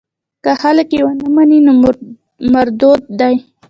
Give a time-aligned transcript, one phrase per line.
[0.43, 1.71] که خلک یې ونه مني نو
[2.53, 3.35] مردود دی.